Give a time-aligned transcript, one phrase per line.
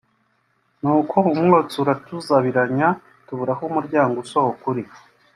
[0.81, 2.89] ni uko umwotsi uratuzabiranya
[3.25, 4.83] tubura aho umuryango usohoka uri